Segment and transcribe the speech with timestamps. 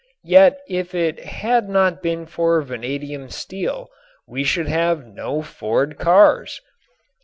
[0.25, 3.91] Yet if it had not been for vanadium steel
[4.27, 6.59] we should have no Ford cars.